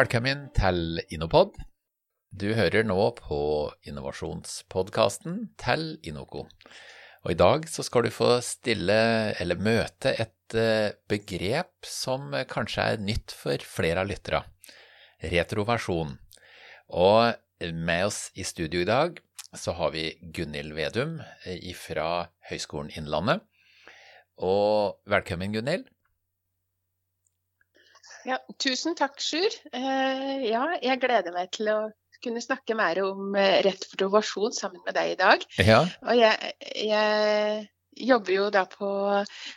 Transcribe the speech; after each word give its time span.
velkommen 0.00 0.46
til 0.56 1.00
Innopod. 1.12 1.58
Du 2.32 2.46
hører 2.56 2.86
nå 2.86 2.96
på 3.18 3.40
innovasjonspodkasten 3.84 5.34
til 5.60 5.82
Inoco. 6.08 6.46
Og 7.26 7.34
i 7.34 7.36
dag 7.36 7.66
så 7.68 7.84
skal 7.84 8.06
du 8.06 8.14
få 8.14 8.30
stille, 8.44 8.96
eller 9.42 9.60
møte, 9.60 10.14
et 10.14 10.56
eh, 10.56 10.94
begrep 11.10 11.84
som 11.84 12.32
kanskje 12.48 12.86
er 12.94 13.04
nytt 13.04 13.34
for 13.36 13.60
flere 13.60 14.00
av 14.00 14.08
lytterne. 14.08 14.46
Retroversjon. 15.34 16.16
Og 16.96 17.68
med 17.74 18.06
oss 18.06 18.22
i 18.40 18.46
studio 18.48 18.80
i 18.80 18.88
dag 18.88 19.20
så 19.52 19.76
har 19.76 19.92
vi 19.92 20.14
Gunhild 20.32 20.72
Vedum 20.78 21.18
eh, 21.44 21.74
fra 21.76 22.30
Høgskolen 22.48 22.94
Innlandet. 22.96 23.44
Og 24.40 24.96
velkommen, 25.04 25.52
Gunhild. 25.52 25.90
Ja, 28.28 28.38
tusen 28.60 28.96
takk, 28.98 29.20
Sjur. 29.22 29.54
Eh, 29.72 30.46
ja, 30.50 30.66
jeg 30.82 31.00
gleder 31.02 31.34
meg 31.34 31.50
til 31.56 31.70
å 31.72 31.80
kunne 32.24 32.42
snakke 32.44 32.76
mer 32.76 33.00
om 33.04 33.34
eh, 33.38 33.60
retroversjon 33.64 34.54
sammen 34.56 34.82
med 34.84 34.96
deg 34.96 35.14
i 35.14 35.20
dag. 35.20 35.44
Ja. 35.64 35.82
Og 36.04 36.16
jeg, 36.18 36.54
jeg, 36.76 37.68
jobber 38.00 38.32
jo 38.32 38.46
da 38.54 38.62
på 38.70 38.88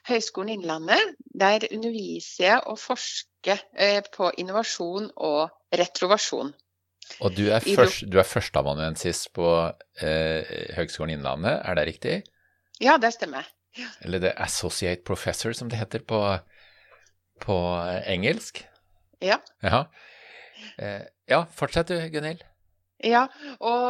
Høgskolen 0.09 0.57
Innlandet. 0.57 1.15
Der 1.37 1.63
underviser 1.70 2.43
jeg 2.48 2.62
og 2.68 2.79
forsker 2.82 3.62
eh, 3.71 4.02
på 4.15 4.32
innovasjon 4.41 5.12
og 5.15 5.54
retrovasjon. 5.76 6.54
Og 7.20 7.35
du 7.35 7.46
er, 7.52 7.63
først, 7.63 8.05
du 8.09 8.18
er 8.20 8.27
førsteamanuensis 8.27 9.27
på 9.35 9.48
eh, 10.02 10.55
Høgskolen 10.77 11.18
Innlandet, 11.18 11.59
er 11.62 11.77
det 11.77 11.85
riktig? 11.91 12.15
Ja, 12.82 12.98
det 12.99 13.13
stemmer. 13.15 13.48
Ja. 13.77 13.90
Eller 14.05 14.21
det 14.24 14.34
associate 14.41 15.04
professor, 15.05 15.54
som 15.54 15.70
det 15.70 15.80
heter 15.80 16.04
på 16.07 16.20
på 17.44 17.58
engelsk? 18.08 18.63
Ja. 19.24 19.40
Ja, 19.63 19.86
eh, 20.77 21.04
ja 21.30 21.46
fortsett 21.52 21.91
du, 21.91 21.99
Gunhild. 22.12 22.44
Ja, 23.04 23.26
og, 23.60 23.88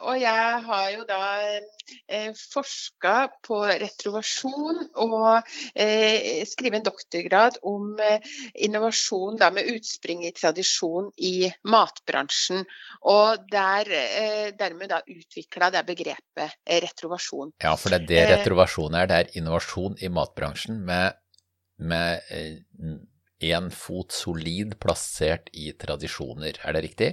og, 0.00 0.14
jeg 0.16 0.60
har 0.64 0.84
jo 0.94 1.02
da 1.04 1.24
eh, 1.44 2.30
forska 2.32 3.16
på 3.44 3.58
retrovasjon 3.66 4.86
og 5.04 5.50
eh, 5.76 6.40
skrevet 6.48 6.78
en 6.80 6.86
doktorgrad 6.86 7.58
om 7.68 7.98
eh, 8.00 8.24
innovasjon 8.64 9.36
da, 9.42 9.50
med 9.52 9.68
utspring 9.74 10.24
i 10.24 10.32
tradisjon 10.32 11.10
i 11.20 11.50
matbransjen. 11.68 12.64
Og 13.12 13.44
der, 13.52 13.90
eh, 13.92 14.48
dermed 14.56 14.94
da 14.94 15.02
utvikla 15.02 15.68
det 15.74 15.84
begrepet 15.90 16.56
retrovasjon. 16.86 17.52
Ja, 17.60 17.76
for 17.76 17.92
det 17.92 18.00
er 18.00 18.08
det 18.08 18.24
retrovasjon 18.38 18.96
er. 18.96 19.10
Det 19.12 19.20
er 19.20 19.36
innovasjon 19.42 20.00
i 20.00 20.08
matbransjen 20.08 20.80
med 20.88 21.20
med 21.76 22.22
én 23.42 23.66
eh, 23.66 23.70
fot 23.74 24.12
solid 24.14 24.78
plassert 24.82 25.50
i 25.52 25.72
tradisjoner. 25.78 26.60
Er 26.62 26.76
det 26.76 26.84
riktig? 26.88 27.10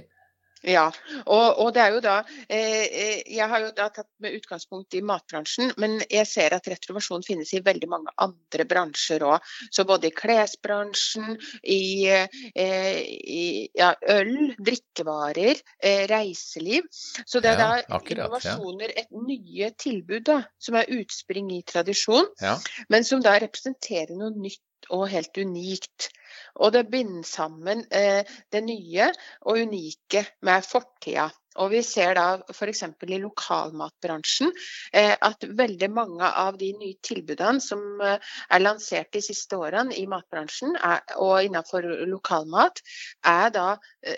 Ja, 0.62 0.84
og, 1.26 1.58
og, 1.58 1.72
det 1.74 1.82
er 1.82 1.94
jo 1.96 2.00
da 2.04 2.16
eh, 2.46 2.84
eh, 2.86 3.22
Jeg 3.34 3.48
har 3.50 3.64
jo 3.64 3.70
da 3.74 3.88
tatt 3.90 4.08
med 4.22 4.36
utgangspunkt 4.36 4.94
i 4.94 5.02
matbransjen, 5.02 5.72
men 5.82 5.98
jeg 6.06 6.28
ser 6.30 6.54
at 6.54 6.68
retroversjon 6.70 7.24
finnes 7.26 7.50
i 7.56 7.62
veldig 7.64 7.88
mange 7.90 8.14
andre 8.22 8.66
bransjer 8.68 9.24
òg. 9.26 9.42
Så 9.74 9.86
både 9.88 10.10
i 10.10 10.14
klesbransjen, 10.14 11.34
i, 11.66 12.06
eh, 12.06 13.02
i 13.02 13.44
ja, 13.78 13.92
øl, 14.14 14.52
drikkevarer, 14.62 15.62
eh, 15.82 16.04
reiseliv. 16.10 16.86
Så 16.92 17.42
det 17.42 17.54
er 17.54 17.58
ja, 17.58 17.66
da 17.66 17.98
akkurat, 17.98 18.28
innovasjoner, 18.28 18.94
et 19.02 19.10
nye 19.16 19.72
tilbud 19.74 20.28
da, 20.30 20.40
som 20.62 20.78
er 20.78 20.90
utspring 20.94 21.50
i 21.56 21.62
tradisjon, 21.66 22.30
men 22.92 23.06
som 23.06 23.22
da 23.24 23.34
representerer 23.42 24.14
noe 24.18 24.30
nytt 24.36 24.62
og 24.94 25.08
helt 25.10 25.38
unikt. 25.38 26.10
Og 26.60 26.72
det 26.74 26.88
binder 26.92 27.24
sammen 27.26 27.86
eh, 27.90 28.26
det 28.52 28.64
nye 28.64 29.12
og 29.46 29.62
unike 29.62 30.26
med 30.44 30.66
fortida. 30.66 31.30
Og 31.60 31.68
vi 31.68 31.82
ser 31.84 32.14
da 32.16 32.26
f.eks. 32.48 32.80
i 33.04 33.18
lokalmatbransjen 33.20 34.52
eh, 34.96 35.12
at 35.12 35.44
veldig 35.44 35.88
mange 35.92 36.24
av 36.24 36.56
de 36.60 36.70
nye 36.78 36.96
tilbudene 37.04 37.60
som 37.60 38.00
eh, 38.00 38.16
er 38.48 38.64
lansert 38.64 39.12
de 39.12 39.20
siste 39.24 39.58
årene 39.60 39.96
i 40.00 40.06
matbransjen 40.08 40.78
og 41.20 41.34
innenfor 41.44 41.84
lokalmat, 42.08 42.80
er 43.28 43.52
da 43.52 43.66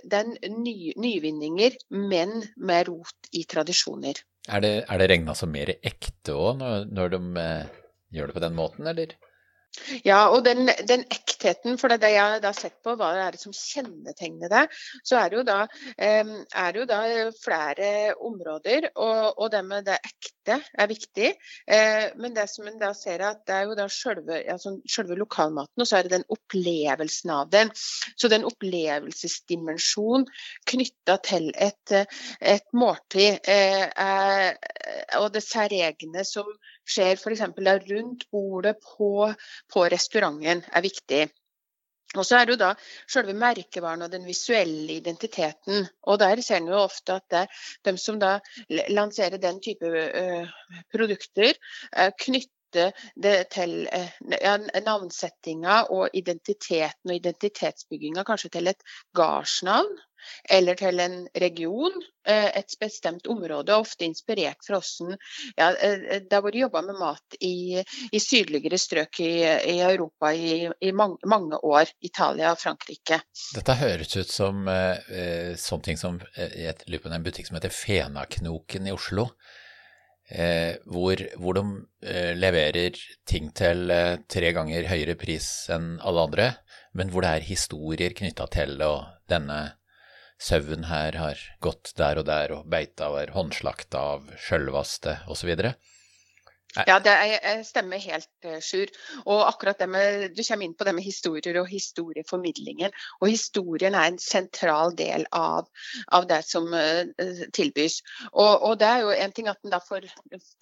den 0.06 0.36
ny, 0.62 0.94
nyvinninger, 0.96 1.74
men 1.90 2.38
med 2.56 2.88
rot 2.88 3.34
i 3.34 3.44
tradisjoner. 3.50 4.22
Er 4.48 4.62
det, 4.62 4.74
er 4.86 5.00
det 5.00 5.10
regna 5.10 5.34
som 5.34 5.50
mer 5.50 5.74
ekte 5.74 6.34
òg, 6.36 6.58
når, 6.60 6.90
når 6.92 7.14
de 7.16 7.22
gjør 8.14 8.30
det 8.30 8.36
på 8.36 8.44
den 8.44 8.58
måten, 8.58 8.90
eller? 8.90 9.14
Ja, 10.06 10.28
og 10.30 10.44
den, 10.46 10.68
den, 10.88 11.02
ektheten, 11.10 11.78
for 11.80 11.90
det, 11.90 12.00
det 12.04 12.12
jeg 12.14 12.40
har 12.44 12.56
sett 12.56 12.76
på 12.84 12.94
hva 12.98 13.10
det 13.14 13.22
er 13.24 13.38
som 13.40 13.54
kjennetegner 13.54 14.52
det, 14.52 14.62
så 15.06 15.18
er 15.18 15.32
det 15.32 15.38
jo 15.40 15.44
da, 15.48 15.58
er 15.98 16.78
jo 16.78 16.86
da 16.88 17.00
flere 17.42 17.88
områder. 18.14 18.90
Og, 18.94 19.38
og, 19.38 19.48
det 19.54 19.62
med 19.66 19.88
det 19.88 19.98
ekte 19.98 20.60
er 20.78 20.90
viktig. 20.90 21.32
Eh, 21.66 22.06
men 22.20 22.36
det 22.36 22.46
som 22.52 22.68
en 22.70 22.78
da 22.80 22.92
ser 22.96 23.24
at 23.26 23.42
det 23.48 23.56
er 23.56 23.68
jo 23.68 23.76
da 23.78 23.88
selve, 23.92 24.40
altså 24.54 24.76
selve 24.90 25.18
lokalmaten, 25.18 25.82
og 25.82 25.90
så 25.90 25.98
er 25.98 26.06
det 26.06 26.14
den 26.18 26.28
opplevelsen 26.32 27.34
av 27.34 27.50
den. 27.52 27.72
Så 27.74 28.30
den 28.32 28.46
opplevelsesdimensjonen 28.48 30.28
knytta 30.70 31.18
til 31.24 31.50
et, 31.54 31.96
et 32.40 32.66
måltid 32.76 33.50
eh, 33.50 34.54
og 35.18 35.28
det 35.34 35.42
særegne 35.44 36.24
som 36.28 36.48
skjer 36.88 37.16
f.eks. 37.16 37.42
rundt 37.90 38.28
bordet 38.30 38.76
på, 38.82 39.32
på 39.72 39.88
restauranten, 39.92 40.64
er 40.72 40.84
viktig. 40.84 41.24
Og 42.14 42.22
så 42.26 42.38
er 42.38 42.46
det 42.46 42.54
jo 42.54 42.60
da 42.60 42.70
selve 43.10 43.34
merkevaren 43.34 44.04
og 44.06 44.12
den 44.12 44.26
visuelle 44.26 45.00
identiteten. 45.00 45.86
Og 46.06 46.20
der 46.22 46.42
ser 46.44 46.60
en 46.60 46.70
jo 46.70 46.78
ofte 46.84 47.16
at 47.18 47.26
det, 47.32 47.44
de 47.86 47.96
som 47.98 48.20
da 48.22 48.36
lanserer 48.94 49.40
den 49.42 49.60
type 49.64 49.90
produkter, 50.94 51.58
uh, 51.96 52.12
knytter 52.74 52.92
det 53.16 53.50
til 53.54 53.86
uh, 53.86 54.08
ja, 54.40 54.56
navnsettinga 54.86 55.84
og 55.90 56.08
identiteten 56.14 57.10
og 57.10 57.16
identitetsbygginga 57.16 58.24
kanskje 58.24 58.50
til 58.58 58.72
et 58.72 58.82
gardsnavn 59.14 59.94
eller 60.50 60.74
til 60.74 61.00
en 61.00 61.16
region, 61.40 61.96
eh, 62.26 62.50
et 62.58 62.76
bestemt 62.80 63.26
område, 63.26 63.74
ofte 63.76 64.06
inspirert 64.06 64.64
fra 64.66 64.78
hvordan 64.80 65.18
ja, 65.58 65.70
eh, 65.72 66.20
Det 66.24 66.32
har 66.32 66.44
vært 66.44 66.56
jobba 66.56 66.82
med 66.82 66.98
mat 66.98 67.36
i, 67.40 67.82
i, 68.12 68.18
sydligere 68.18 68.78
strøk 68.78 69.20
i, 69.20 69.32
i 69.74 69.78
Europa 69.84 70.32
i, 70.32 70.68
i 70.80 70.92
mange, 70.92 71.18
mange, 71.26 71.58
år. 71.64 71.90
Italia 72.00 72.52
og 72.52 72.60
Frankrike. 72.60 73.20
Dette 73.54 73.76
høres 73.76 74.16
ut 74.16 74.30
som 74.30 74.68
eh, 74.68 75.54
sånne 75.60 75.84
ting 75.84 76.00
som 76.00 76.20
lurer 76.88 77.14
en 77.14 77.24
butikk 77.24 77.48
som 77.48 77.58
heter 77.58 77.72
Fenaknoken 77.74 78.88
i 78.88 78.94
Oslo. 78.94 79.28
Eh, 80.32 80.76
hvor, 80.88 81.20
hvor, 81.36 81.58
de 81.58 81.64
eh, 82.08 82.32
leverer 82.32 82.96
ting 83.28 83.50
til 83.52 83.90
eh, 83.92 84.16
tre 84.24 84.54
ganger 84.56 84.88
høyere 84.88 85.18
pris 85.20 85.68
enn 85.72 85.98
alle 86.00 86.24
andre, 86.30 86.46
men 86.96 87.10
hvor 87.12 87.26
det 87.26 87.32
er 87.34 87.48
historier 87.48 88.14
knytta 88.16 88.46
til 88.54 88.80
og 88.86 89.04
denne 89.28 89.76
sauen 90.40 90.88
her 90.88 91.18
har 91.20 91.42
gått 91.62 91.92
der 92.00 92.22
og 92.22 92.28
der 92.28 92.54
og 92.56 92.70
beita 92.72 93.10
og 93.12 93.20
er 93.20 93.34
håndslakta 93.36 94.00
av 94.14 94.32
sjølvaste 94.46 95.18
osv. 95.28 95.52
Ja, 96.74 96.98
det 96.98 97.12
er, 97.12 97.62
stemmer 97.66 98.00
helt, 98.02 98.28
uh, 98.46 98.58
Sjur. 98.64 98.90
Og 99.24 99.44
akkurat 99.46 99.78
det 99.78 99.88
med, 99.90 100.24
Du 100.34 100.42
kommer 100.42 100.66
inn 100.66 100.74
på 100.74 100.86
det 100.86 100.94
med 100.96 101.06
historier 101.06 101.60
og 101.60 101.68
historieformidlingen. 101.70 102.94
Og 103.20 103.28
historien 103.30 103.94
er 103.94 104.10
en 104.10 104.18
sentral 104.18 104.94
del 104.98 105.26
av, 105.30 105.68
av 106.12 106.26
det 106.30 106.40
som 106.48 106.66
uh, 106.74 107.04
tilbys. 107.54 108.00
Og, 108.32 108.52
og, 108.62 108.78
det 108.80 108.90
er 108.90 109.04
jo 109.04 109.14
en 109.14 109.34
ting 109.36 109.50
at 109.50 109.60
en 109.62 109.74
da 109.74 109.80
får 109.84 110.08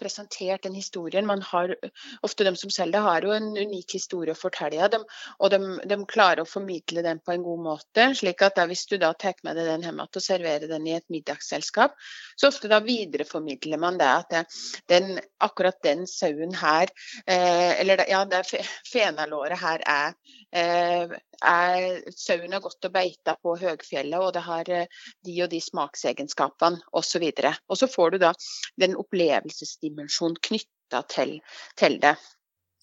presentert 0.01 0.67
den 0.69 0.77
historien. 0.77 1.27
Man 1.27 1.43
har, 1.49 1.75
Ofte 2.23 2.45
de 2.45 2.55
som 2.61 2.71
selger 2.71 2.93
det, 2.93 3.05
har 3.07 3.25
jo 3.25 3.33
en 3.33 3.49
unik 3.57 3.97
historie 3.97 4.35
å 4.35 4.39
fortelle. 4.39 4.91
Dem, 4.93 5.05
og 5.41 5.53
de, 5.55 5.61
de, 5.89 5.99
klarer 6.13 6.45
å 6.45 6.49
formidle 6.49 7.05
den 7.05 7.23
på 7.25 7.33
en 7.33 7.45
god 7.47 7.65
måte. 7.65 8.09
slik 8.19 8.43
at 8.45 8.59
da, 8.59 8.67
Hvis 8.69 8.85
du 8.91 8.99
da 9.01 9.13
tar 9.15 9.39
med 9.47 9.57
deg 9.57 9.71
den 9.71 9.87
hjem 9.87 10.03
og 10.03 10.21
serverer 10.21 10.69
den 10.69 10.87
i 10.87 10.97
et 10.99 11.09
middagsselskap, 11.09 11.95
så 12.37 12.51
ofte 12.51 12.69
da 12.69 12.83
videreformidler 12.85 13.81
man 13.81 13.99
det 14.01 14.11
at 14.11 14.35
det, 14.35 14.43
den, 14.93 15.17
akkurat 15.41 15.79
den 15.83 16.02
den 16.03 16.11
sauen 16.11 16.55
her, 16.59 16.91
eh, 17.27 17.81
eller 17.81 18.03
ja, 18.09 18.25
det 18.29 18.43
fenalåret 18.89 19.61
her 19.61 19.85
er, 19.89 20.15
eh, 20.53 21.15
er 21.43 22.13
Sauen 22.17 22.53
har 22.53 22.63
gått 22.65 22.89
og 22.89 22.95
beita 22.95 23.37
på 23.43 23.57
høgfjellet, 23.61 24.19
og 24.19 24.33
det 24.37 24.45
har 24.47 24.71
eh, 24.71 25.01
de 25.25 25.39
og 25.45 25.51
de 25.53 25.63
smaksegenskapene 25.63 26.83
osv. 26.93 27.27
Og, 27.31 27.43
så 27.43 27.55
og 27.69 27.81
så 27.81 27.91
får 27.91 28.15
du 28.15 28.23
da 28.27 28.33
den 28.81 28.97
opplevelsesdimensjonen 28.99 30.39
knytta 30.43 31.03
til, 31.09 31.39
til, 31.79 31.99
det. 32.03 32.17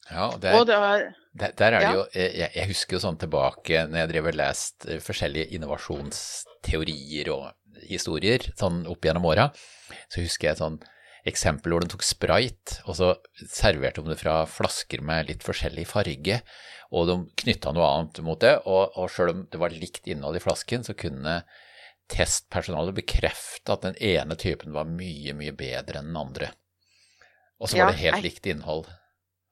Ja, 0.10 0.30
og, 0.32 0.40
der, 0.42 0.56
og 0.58 0.68
der, 0.68 1.10
der, 1.38 1.52
er 1.68 1.72
det 1.76 1.82
ja. 1.84 1.94
jo 1.94 2.06
jeg, 2.16 2.52
jeg, 2.56 2.68
husker 2.72 2.98
jo 2.98 3.02
sånn 3.04 3.20
tilbake 3.22 3.84
når 3.86 4.00
jeg 4.00 4.10
driver 4.10 4.34
og 4.34 4.40
lest 4.40 4.88
forskjellige 5.06 5.52
innovasjonsteorier 5.54 7.30
og 7.36 7.52
historier 7.86 8.48
sånn 8.58 8.82
opp 8.90 9.06
gjennom 9.06 9.28
åra, 9.30 9.52
så 10.10 10.24
husker 10.24 10.50
jeg 10.50 10.60
sånn 10.60 10.80
eksempel 11.28 11.74
hvor 11.74 11.84
de 11.84 11.92
tok 11.92 12.06
sprite, 12.06 12.80
og 12.86 12.96
så 13.00 13.14
serverte 13.44 14.04
de 14.04 14.14
det 14.14 14.20
fra 14.22 14.42
flasker 14.50 15.04
med 15.06 15.30
litt 15.30 15.46
forskjellig 15.46 15.88
farge, 15.90 16.40
og 16.96 17.10
de 17.10 17.18
knytta 17.44 17.74
noe 17.76 17.90
annet 17.90 18.22
mot 18.26 18.40
det, 18.42 18.56
og, 18.66 18.96
og 18.98 19.12
sjøl 19.14 19.34
om 19.34 19.44
det 19.52 19.62
var 19.62 19.76
likt 19.76 20.08
innhold 20.10 20.40
i 20.40 20.44
flasken, 20.44 20.86
så 20.86 20.96
kunne 20.98 21.42
testpersonalet 22.10 22.98
bekrefte 22.98 23.76
at 23.76 23.86
den 23.86 24.00
ene 24.02 24.38
typen 24.40 24.74
var 24.74 24.90
mye, 24.90 25.36
mye 25.38 25.54
bedre 25.54 26.02
enn 26.02 26.10
den 26.10 26.18
andre. 26.20 26.54
Og 27.60 27.70
så 27.70 27.78
var 27.78 27.90
ja, 27.90 27.92
det 27.92 28.02
helt 28.06 28.26
likt 28.26 28.48
innhold. 28.50 28.88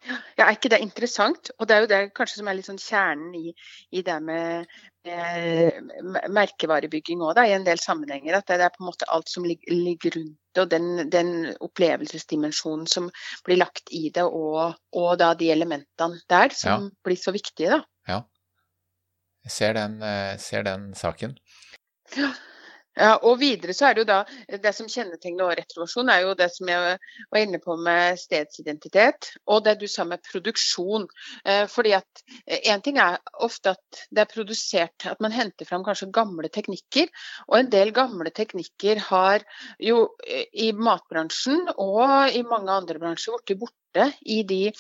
Ja, 0.06 0.46
Er 0.46 0.54
ikke 0.56 0.70
det 0.72 0.80
interessant? 0.84 1.50
Og 1.58 1.68
det 1.68 1.76
er 1.76 1.84
jo 1.84 1.90
det 1.90 2.00
kanskje 2.16 2.40
som 2.40 2.48
er 2.48 2.58
litt 2.58 2.68
sånn 2.70 2.80
kjernen 2.80 3.34
i, 3.36 3.54
i 3.92 4.04
det 4.06 4.18
med, 4.24 4.68
med 5.04 6.30
merkevarebygging 6.38 7.24
òg, 7.26 7.42
i 7.42 7.56
en 7.56 7.66
del 7.66 7.82
sammenhenger. 7.82 8.38
At 8.38 8.48
det 8.52 8.62
er 8.62 8.74
på 8.76 8.84
en 8.84 8.92
måte 8.92 9.10
alt 9.12 9.32
som 9.32 9.48
ligger, 9.48 9.74
ligger 9.74 10.20
rundt 10.20 10.38
det, 10.54 10.64
og 10.64 10.72
den, 10.72 11.10
den, 11.14 11.34
opplevelsesdimensjonen 11.64 12.88
som 12.90 13.10
blir 13.46 13.60
lagt 13.60 13.92
i 13.92 14.08
det, 14.14 14.26
og, 14.26 14.78
og 14.94 15.12
da 15.22 15.34
de 15.38 15.52
elementene 15.54 16.22
der 16.30 16.54
som 16.56 16.90
ja. 16.90 16.98
blir 17.06 17.20
så 17.20 17.34
viktige, 17.36 17.78
da. 17.78 17.82
Ja. 18.08 18.22
Jeg 19.48 19.56
ser 19.56 19.78
den, 19.78 20.02
eh, 20.04 20.36
ser 20.44 20.66
den 20.68 20.92
saken. 20.98 21.38
Ja. 22.18 22.32
Ja, 22.98 23.14
og 23.22 23.38
videre 23.42 23.76
så 23.78 23.88
er 23.88 23.96
det 23.96 24.04
jo 24.04 24.10
da 24.10 24.58
Det 24.64 24.74
som 24.74 24.90
kjennetegner 24.90 25.54
retroversjon, 25.60 26.10
er 26.10 26.24
jo 26.26 26.34
det 26.38 26.48
som 26.54 26.70
jeg 26.72 26.98
var 27.32 27.40
inne 27.44 27.60
på 27.62 27.76
med 27.78 28.18
stedsidentitet, 28.20 29.32
og 29.46 29.64
det 29.68 29.76
du 29.82 29.86
sa 29.92 30.06
med 30.08 30.24
produksjon. 30.26 31.06
Eh, 31.46 31.66
fordi 31.70 31.94
at 31.98 32.24
Én 32.58 32.82
ting 32.84 32.98
er 33.02 33.20
ofte 33.44 33.76
at 33.76 34.02
det 34.10 34.24
er 34.24 34.32
produsert, 34.32 35.06
at 35.06 35.22
man 35.24 35.36
henter 35.36 35.68
fram 35.70 35.86
kanskje 35.86 36.10
gamle 36.14 36.50
teknikker. 36.50 37.12
Og 37.48 37.60
en 37.60 37.72
del 37.72 37.94
gamle 37.96 38.32
teknikker 38.34 39.02
har 39.10 39.46
jo 39.80 40.08
eh, 40.26 40.48
i 40.54 40.72
matbransjen 40.74 41.68
og 41.78 42.34
i 42.34 42.44
mange 42.48 42.74
andre 42.74 43.00
bransjer 43.02 43.38
blitt 43.46 43.62
borte 43.62 43.87
i 44.22 44.42
de 44.48 44.72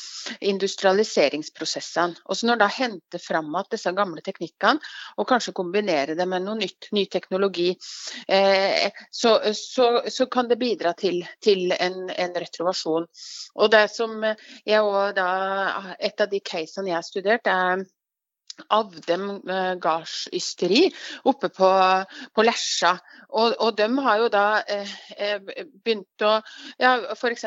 industrialiseringsprosessene. 0.52 2.22
Og 2.26 2.38
så 2.38 2.50
når 2.50 2.62
da 2.62 2.70
henter 2.72 3.22
fram 3.22 3.56
at 3.60 3.72
disse 3.74 3.94
gamle 3.98 4.24
teknikkene, 4.26 4.84
og 5.18 5.28
kanskje 5.30 5.56
kombinere 5.58 6.16
det 6.18 6.28
med 6.30 6.46
noe 6.46 6.60
nytt, 6.60 6.90
ny 6.96 7.06
teknologi, 7.12 7.70
eh, 8.28 8.88
så, 9.12 9.38
så, 9.58 9.90
så, 10.10 10.28
kan 10.32 10.50
det 10.50 10.60
bidra 10.62 10.94
til, 10.98 11.22
til 11.44 11.72
en, 11.74 12.08
en, 12.10 12.36
retrovasjon. 12.38 13.08
Og 13.56 13.72
det 13.74 13.86
som 13.94 14.18
jeg 14.24 14.82
også 14.82 15.14
da, 15.18 15.30
Et 16.04 16.22
av 16.22 16.30
de 16.30 16.40
casene 16.44 16.92
jeg 16.92 16.98
har 16.98 17.06
studert, 17.06 17.48
er 17.48 17.86
Avdem 18.74 19.18
dem 19.18 19.80
gardsysteri 19.82 20.88
oppe 21.30 21.50
på, 21.54 21.70
på 22.34 22.46
Lesja. 22.46 22.98
Og, 23.28 23.56
og, 23.60 23.74
de 23.78 23.88
har 24.06 24.22
jo 24.22 24.30
da 24.32 24.46
eh, 24.64 24.94
eh 25.18 25.40
begynt 25.44 26.24
å 26.24 26.38
ja, 26.80 26.94
f.eks. 27.14 27.46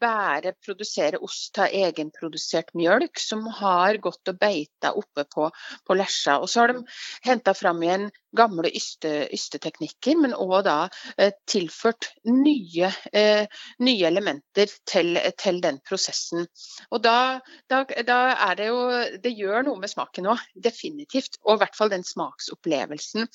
bære, 0.00 0.54
produsere 0.62 1.18
ost 1.24 1.58
av 1.58 1.74
egenprodusert 1.74 2.74
mjølk, 2.78 3.18
som 3.18 3.46
har 3.60 3.98
gått 4.02 4.30
og 4.30 4.38
beita 4.40 4.94
oppe 4.94 5.26
på, 5.34 5.50
på 5.86 5.98
Lesja. 5.98 6.38
Og 6.38 6.50
så 6.50 6.64
har 6.64 6.74
de 6.74 6.84
henta 7.26 7.54
fram 7.54 7.82
igjen 7.82 8.10
gamle 8.36 8.70
yste, 8.70 9.26
ysteteknikker, 9.34 10.18
men 10.22 10.34
òg 10.38 10.60
da 10.66 10.76
eh, 11.16 11.32
tilført 11.50 12.12
nye, 12.30 12.90
eh, 13.12 13.46
nye 13.82 14.06
elementer 14.06 14.70
til, 14.86 15.18
til, 15.40 15.58
den 15.64 15.80
prosessen. 15.86 16.46
Og 16.90 17.02
da, 17.02 17.40
da, 17.70 17.82
da, 18.06 18.20
er 18.50 18.54
det 18.60 18.68
jo 18.70 18.78
Det 19.22 19.32
gjør 19.34 19.66
noe 19.66 19.80
med 19.82 19.90
smaken 19.90 20.28
òg, 20.29 20.29
definitivt. 20.54 21.38
Og 21.46 21.56
i 21.56 21.62
hvert 21.62 21.78
fall 21.78 21.92
den 21.92 22.04
smaksopplevelsen. 22.06 23.28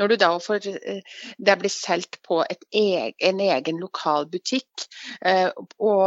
Når 0.00 0.12
du 0.12 0.16
da 0.20 0.32
får 0.42 0.68
eh, 0.72 1.20
Det 1.38 1.58
blir 1.60 1.72
solgt 1.72 2.20
på 2.26 2.42
egen, 2.44 3.14
en 3.32 3.40
egen 3.44 3.80
lokal 3.82 4.28
butikk 4.32 4.86
eh, 5.20 5.48
og, 5.78 6.02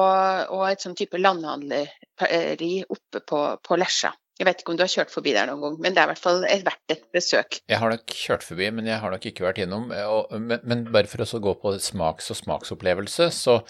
og, 0.49 0.61
et 0.69 0.83
sånn 0.83 0.97
type 0.97 1.19
landhandleri 1.19 2.75
oppe 2.89 3.21
på, 3.25 3.41
på 3.63 3.79
Lesja. 3.79 4.13
Jeg 4.35 4.49
vet 4.49 4.61
ikke 4.61 4.73
om 4.73 4.77
du 4.79 4.83
har 4.83 4.91
kjørt 4.91 5.13
forbi 5.13 5.31
der 5.31 5.47
noen 5.47 5.61
gang, 5.63 5.75
men 5.79 5.93
det 5.95 6.01
er 6.01 6.09
i 6.09 6.11
hvert 6.11 6.23
fall 6.25 6.41
verdt 6.43 6.91
et 6.91 7.03
besøk. 7.15 7.59
Jeg 7.71 7.79
har 7.79 7.93
nok 7.93 8.15
kjørt 8.19 8.43
forbi, 8.43 8.67
men 8.75 8.89
jeg 8.89 8.99
har 8.99 9.13
nok 9.13 9.27
ikke 9.29 9.45
vært 9.45 9.61
innom. 9.63 9.85
Men, 9.87 10.57
men 10.67 10.81
bare 10.91 11.07
for 11.07 11.23
å 11.23 11.43
gå 11.45 11.53
på 11.61 11.71
smaks- 11.79 12.33
og 12.33 12.41
smaksopplevelse, 12.41 13.29
så, 13.31 13.61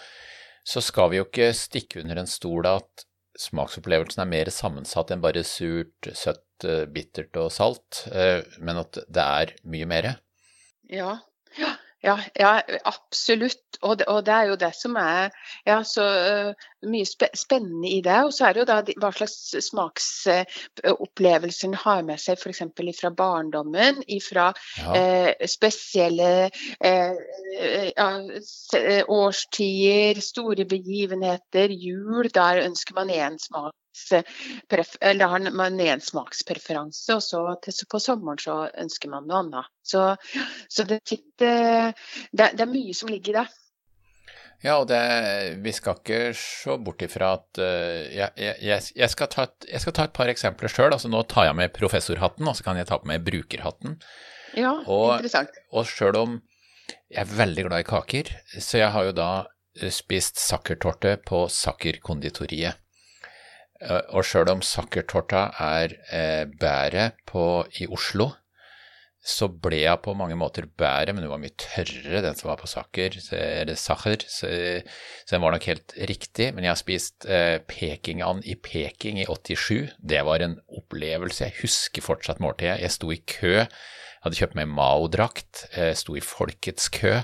så, 0.66 0.82
skal 0.82 1.12
vi 1.12 1.20
jo 1.20 1.28
ikke 1.28 1.52
stikke 1.54 2.02
under 2.02 2.18
en 2.18 2.30
stol 2.30 2.66
at 2.66 3.06
smaksopplevelsen 3.40 4.22
er 4.24 4.30
mer 4.30 4.50
sammensatt 4.52 5.12
enn 5.14 5.22
bare 5.24 5.44
surt, 5.46 6.10
søtt, 6.16 6.64
eh, 6.64 6.84
bittert 6.90 7.36
og 7.40 7.50
salt, 7.54 8.04
eh, 8.12 8.42
men 8.58 8.82
at 8.82 8.98
det 9.06 9.24
er 9.24 9.54
mye 9.68 9.88
mer. 9.88 10.10
Ja, 10.90 11.18
ja. 12.06 12.18
Ja, 12.38 12.62
absolutt. 12.84 13.62
Og 13.82 13.98
det, 13.98 14.06
og 14.08 14.26
det, 14.26 14.32
er 14.32 14.44
jo 14.48 14.56
det 14.56 14.74
som 14.76 14.96
er 14.96 15.30
ja, 15.66 15.82
så 15.84 16.02
uh, 16.06 16.54
mye 16.88 17.04
spe 17.08 17.28
spennende 17.36 17.88
i 17.92 18.00
det. 18.04 18.24
Og 18.24 18.32
så 18.34 18.44
er 18.46 18.52
det 18.56 18.60
jo 18.62 18.66
da 18.70 18.82
hva 19.02 19.10
slags 19.12 19.54
smaksopplevelser 19.68 21.68
en 21.68 21.74
har 21.82 22.02
med 22.08 22.18
seg 22.22 22.34
f.eks. 22.40 22.62
fra 23.00 23.10
barndommen, 23.16 23.94
fra 24.24 24.46
ja. 24.80 24.88
uh, 24.96 25.32
spesielle 25.50 26.30
uh, 26.80 27.14
årstider, 29.20 30.14
store 30.24 30.64
begivenheter, 30.68 31.68
jul. 31.74 32.30
Der 32.34 32.64
ønsker 32.64 32.94
man 32.96 33.10
én 33.12 33.38
smak 33.42 33.74
eller 35.00 35.30
har 35.32 35.50
man 35.50 35.80
en 35.80 36.02
smakspreferanse, 36.02 37.16
og 37.16 37.22
så 37.22 37.86
på 37.90 38.00
sommeren 38.02 38.40
så 38.40 38.58
ønsker 38.74 39.12
man 39.12 39.28
noe 39.28 39.44
annet. 39.44 39.70
Så, 39.86 40.08
så 40.68 40.86
det, 40.88 41.00
det, 41.38 41.54
det, 42.32 42.50
er 42.52 42.70
mye 42.70 42.94
som 42.96 43.12
ligger 43.12 43.32
i 43.32 43.38
det. 43.40 43.46
Ja, 44.64 44.78
og 44.80 44.86
det, 44.88 45.00
vi 45.62 45.72
skal 45.76 45.98
ikke 45.98 46.20
se 46.38 46.76
bort 46.80 47.02
ifra 47.04 47.34
at 47.36 47.60
uh, 47.60 48.06
jeg, 48.08 48.30
jeg, 48.40 48.86
jeg, 48.96 49.10
skal 49.12 49.28
et, 49.44 49.68
jeg, 49.68 49.82
skal 49.84 49.96
ta 49.98 50.06
et, 50.08 50.14
par 50.16 50.32
eksempler 50.32 50.72
sjøl. 50.72 50.94
Altså, 50.94 51.10
nå 51.12 51.22
tar 51.28 51.50
jeg 51.50 51.58
med 51.58 51.74
professorhatten, 51.76 52.48
og 52.48 52.56
så 52.56 52.66
kan 52.66 52.80
jeg 52.80 52.88
ta 52.88 52.98
på 53.02 53.10
meg 53.10 53.24
brukerhatten. 53.26 53.98
Ja, 54.56 54.78
og, 54.88 55.18
interessant. 55.18 55.52
Og 55.76 55.88
sjøl 55.90 56.16
om 56.22 56.38
jeg 57.12 57.20
er 57.22 57.36
veldig 57.36 57.68
glad 57.68 57.84
i 57.84 57.86
kaker, 57.86 58.32
så 58.62 58.80
jeg 58.80 58.90
har 58.94 59.06
jo 59.08 59.14
da 59.16 59.30
spist 59.92 60.40
sakkertorte 60.40 61.16
på 61.26 61.44
Sakker 61.52 62.00
konditoriet. 62.02 62.78
Eh, 62.78 62.85
og 63.84 64.24
sjøl 64.24 64.50
om 64.52 64.64
sukkertorta 64.64 65.48
er 65.60 65.94
eh, 66.14 66.44
bæret 66.60 67.18
i 67.80 67.88
Oslo, 67.92 68.30
så 69.26 69.48
ble 69.50 69.80
jeg 69.80 69.98
på 70.04 70.14
mange 70.14 70.36
måter 70.38 70.68
bæret, 70.78 71.10
men 71.14 71.24
hun 71.24 71.32
var 71.32 71.40
mye 71.42 71.56
tørrere, 71.58 72.22
den 72.22 72.36
som 72.38 72.52
var 72.52 72.60
på 72.60 72.68
sakker, 72.70 73.16
eller 73.34 73.74
sacher, 73.74 74.22
så, 74.22 74.46
så, 74.46 75.32
den 75.32 75.42
var 75.42 75.56
nok 75.56 75.66
helt 75.66 75.96
riktig. 75.98 76.52
Men 76.54 76.64
jeg 76.64 76.70
har 76.70 76.78
spist 76.78 77.26
eh, 77.26 77.58
pekingand 77.66 78.46
i 78.46 78.54
Peking 78.54 79.18
i 79.18 79.26
87. 79.26 79.96
Det 79.98 80.22
var 80.28 80.44
en 80.44 80.60
opplevelse. 80.70 81.48
Jeg 81.48 81.58
husker 81.58 82.06
fortsatt 82.06 82.42
måltidet. 82.42 82.78
Jeg 82.84 82.94
sto 82.94 83.10
i 83.10 83.18
kø, 83.26 83.56
jeg 83.66 84.22
hadde 84.22 84.38
kjøpt 84.38 84.58
meg 84.58 84.70
Mao-drakt, 84.70 85.66
eh, 85.74 85.90
sto 85.98 86.14
i 86.14 86.22
folkets 86.22 86.86
kø. 86.94 87.18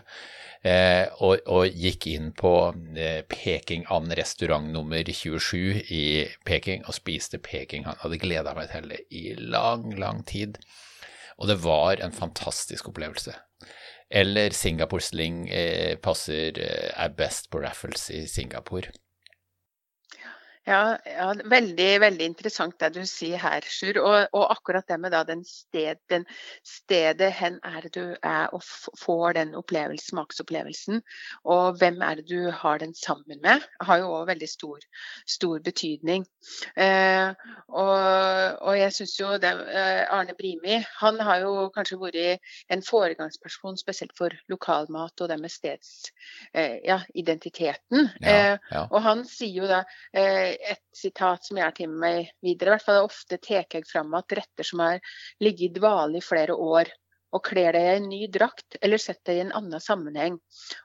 Eh, 0.62 1.08
og, 1.18 1.40
og, 1.50 1.64
gikk 1.74 2.06
inn 2.12 2.28
på 2.38 2.52
eh, 2.94 3.24
Peking 3.26 3.82
An 3.90 4.12
restaurant 4.14 4.70
nummer 4.70 5.02
27 5.02 5.88
i 5.90 6.02
Peking 6.46 6.84
og 6.86 6.94
spiste 6.94 7.40
Peking 7.42 7.88
Han 7.88 7.98
hadde 8.04 8.20
gleda 8.22 8.52
meg 8.54 8.70
til 8.70 8.86
det 8.92 9.00
i 9.10 9.32
lang, 9.34 9.88
lang 9.98 10.22
tid. 10.28 10.60
Og 11.42 11.50
det 11.50 11.58
var 11.64 11.98
en 11.98 12.14
fantastisk 12.14 12.92
opplevelse. 12.92 13.34
Eller 14.12 14.54
Singapore 14.54 15.02
Sling 15.02 15.46
eh, 15.50 15.96
passer, 15.98 16.58
eh, 16.60 16.90
er 16.94 17.16
best 17.16 17.50
på 17.50 17.62
raffles 17.64 18.10
i 18.14 18.26
Singapore. 18.30 18.92
Ja, 20.62 20.94
ja, 21.02 21.32
veldig 21.50 21.86
veldig 22.04 22.26
interessant 22.30 22.76
det 22.78 22.92
du 22.94 23.00
sier 23.08 23.40
her, 23.42 23.64
Sjur. 23.66 23.98
Og, 23.98 24.28
og, 24.30 24.44
akkurat 24.54 24.86
det 24.86 24.94
med 25.02 25.10
da 25.10 25.24
den, 25.26 25.42
sted, 25.42 25.98
den 26.12 26.22
stedet 26.62 27.32
hen 27.34 27.58
er 27.66 27.82
det 27.82 27.90
du 27.96 28.14
er 28.22 28.46
og 28.54 28.62
får 29.00 29.32
den 29.40 29.56
smaksopplevelsen. 29.98 31.02
Og 31.42 31.74
hvem 31.80 31.98
er 32.06 32.14
det 32.20 32.28
du 32.30 32.50
har 32.54 32.78
den 32.78 32.94
sammen 32.94 33.40
med, 33.42 33.58
har 33.82 33.98
jo 33.98 34.14
òg 34.20 34.26
veldig 34.30 34.48
stor, 34.48 34.78
stor 35.26 35.58
betydning. 35.66 36.26
Eh, 36.76 37.34
og, 37.66 37.98
og, 38.62 38.78
jeg 38.78 38.92
syns 39.00 39.18
jo 39.18 39.38
det, 39.42 39.50
eh, 39.50 40.06
Arne 40.14 40.34
Brimi 40.38 40.78
han 41.00 41.20
har 41.20 41.38
jo 41.42 41.70
kanskje 41.74 41.98
vært 41.98 42.38
en 42.70 42.82
foregangsperson 42.86 43.76
spesielt 43.82 44.14
for 44.18 44.30
lokalmat 44.50 45.12
og 45.18 45.28
det 45.28 45.38
med 45.42 45.50
stedsidentiteten. 45.50 48.08
Eh, 48.22 48.30
ja, 48.30 48.30
ja. 48.30 48.54
eh, 48.54 48.58
og 48.92 49.02
han 49.02 49.24
sier 49.26 49.62
jo 49.62 49.66
da 49.66 49.84
eh, 50.14 50.51
et 50.52 50.82
sitat 50.96 51.44
som 51.46 51.58
jeg 51.58 51.66
har 51.66 51.76
tatt 51.76 51.94
meg 52.02 52.32
videre. 52.44 52.72
I 52.72 52.74
hvert 52.76 52.86
fall 52.86 53.06
ofte 53.08 53.38
tar 53.42 53.64
jeg 53.64 53.86
fram 53.90 54.14
at 54.18 54.36
retter 54.38 54.66
som 54.66 54.82
har 54.84 55.00
ligget 55.42 55.70
i 55.70 55.80
dvale 55.80 56.20
i 56.20 56.24
flere 56.24 56.54
år, 56.54 56.90
og 57.32 57.42
kler 57.46 57.72
deg 57.76 57.86
i 57.86 57.92
en 57.96 58.08
ny 58.10 58.20
drakt 58.32 58.76
eller 58.80 59.00
setter 59.00 59.32
deg 59.32 59.40
i 59.40 59.44
en 59.46 59.54
annen 59.56 59.82
sammenheng. 59.82 60.38